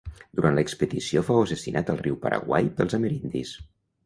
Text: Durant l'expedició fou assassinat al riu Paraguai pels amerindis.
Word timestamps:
Durant 0.37 0.55
l'expedició 0.59 1.23
fou 1.27 1.41
assassinat 1.43 1.93
al 1.95 2.01
riu 2.01 2.17
Paraguai 2.25 2.71
pels 2.81 2.99
amerindis. 3.01 3.55